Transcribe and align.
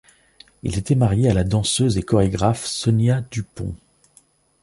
Il 0.63 0.79
était 0.79 0.95
marié 0.95 1.29
à 1.29 1.33
la 1.35 1.43
danseuse 1.43 1.99
et 1.99 2.01
chorégraphe 2.01 2.65
Sonia 2.65 3.21
du 3.29 3.43
Pont. 3.43 3.75